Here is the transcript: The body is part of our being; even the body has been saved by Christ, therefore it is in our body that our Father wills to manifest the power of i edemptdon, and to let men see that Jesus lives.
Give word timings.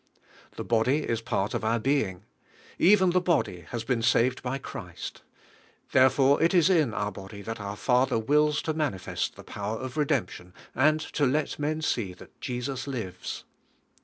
The 0.55 0.63
body 0.63 1.03
is 1.07 1.21
part 1.21 1.53
of 1.53 1.63
our 1.63 1.77
being; 1.77 2.25
even 2.79 3.11
the 3.11 3.21
body 3.21 3.65
has 3.69 3.83
been 3.83 4.01
saved 4.01 4.41
by 4.41 4.57
Christ, 4.57 5.21
therefore 5.91 6.41
it 6.41 6.55
is 6.55 6.71
in 6.71 6.91
our 6.91 7.11
body 7.11 7.43
that 7.43 7.59
our 7.61 7.75
Father 7.75 8.17
wills 8.17 8.63
to 8.63 8.73
manifest 8.73 9.35
the 9.35 9.43
power 9.43 9.77
of 9.77 9.95
i 9.95 10.01
edemptdon, 10.01 10.53
and 10.73 11.01
to 11.01 11.27
let 11.27 11.59
men 11.59 11.83
see 11.83 12.15
that 12.15 12.41
Jesus 12.41 12.87
lives. 12.87 13.43